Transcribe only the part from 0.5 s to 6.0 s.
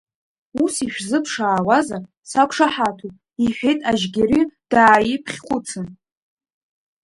Ус ишәзыԥшаауазар, сақәшаҳаҭуп,— иҳәеит Ажьгьери, дааиԥхьхәыцын.